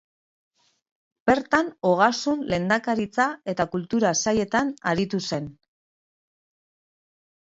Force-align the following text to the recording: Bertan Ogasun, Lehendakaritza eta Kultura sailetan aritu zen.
Bertan 1.29 1.67
Ogasun, 1.89 2.41
Lehendakaritza 2.53 3.27
eta 3.55 3.67
Kultura 3.75 4.15
sailetan 4.23 4.73
aritu 4.93 5.21
zen. 5.31 5.51